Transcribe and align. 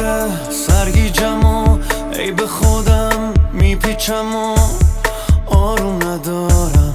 پره 0.00 0.50
سرگیجم 0.50 1.44
و 1.44 1.78
ای 2.12 2.32
به 2.32 2.46
خودم 2.46 3.34
میپیچم 3.52 4.36
و 4.36 4.56
آروم 5.46 5.96
ندارم. 5.96 6.94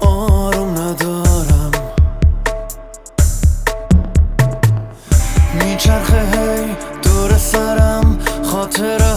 آروم 0.00 0.70
ندارم. 0.70 1.70
میچرخه 5.54 6.20
هی 6.20 6.76
دور 7.02 7.38
سرم 7.38 8.18
خاطره 8.44 9.07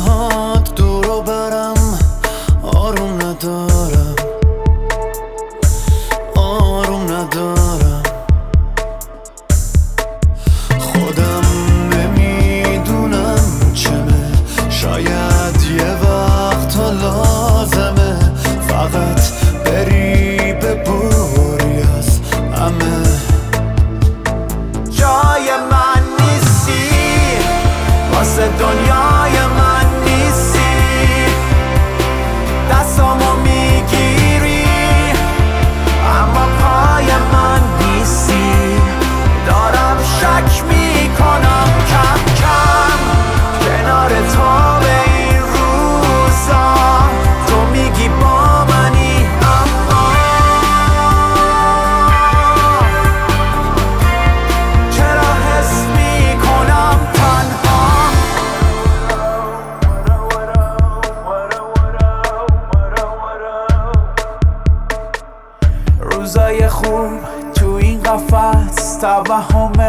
روزای 66.22 66.68
خوب 66.68 67.10
تو 67.56 67.74
این 67.74 68.04
قفص 68.04 68.98
توهم 69.00 69.80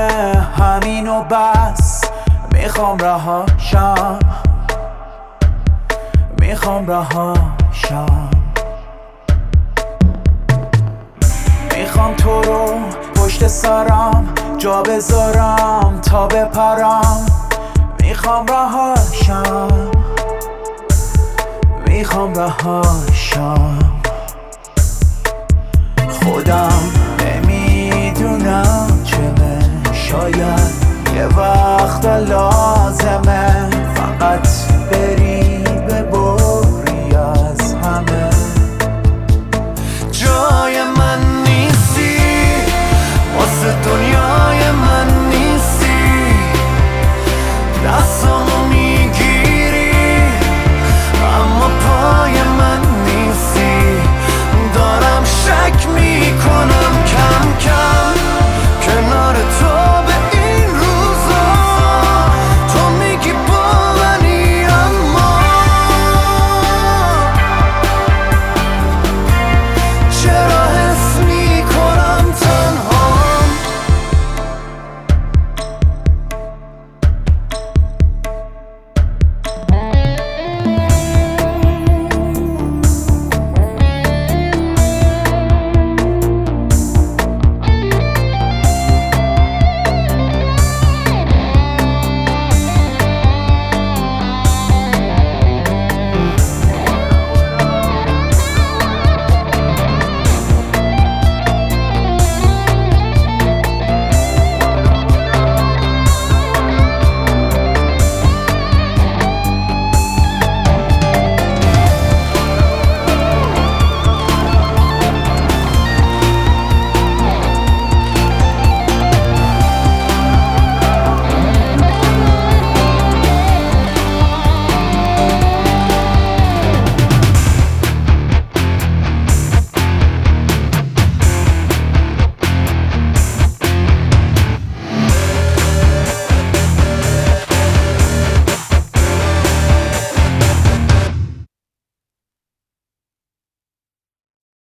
همین 0.59 1.09
و 1.09 1.23
بس. 1.23 2.05
می‌خوام 2.53 2.99
رهاشم 2.99 4.19
می‌خوام 6.39 6.87
رهاشم 6.87 8.31
می‌خوام 11.77 12.15
تو 12.15 12.43
رو 12.43 12.67
پشت 13.17 13.47
سرم 13.47 14.35
جا 14.59 14.83
بذارم 14.83 16.01
تا 16.03 16.27
بپرم. 16.27 17.27
می‌خوام 18.01 18.47
رهاشم 18.47 19.91
می‌خوام 21.87 22.35
رهاشم 22.35 23.79
خودم 23.79 23.92
down 26.45 27.02